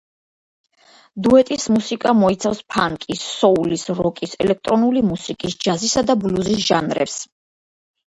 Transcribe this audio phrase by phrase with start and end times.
[1.25, 7.19] დუეტის მუსიკა მოიცავს ფანკის, სოულის, როკის, ელექტრონული მუსიკის, ჯაზისა და ბლუზის ჟანრებს.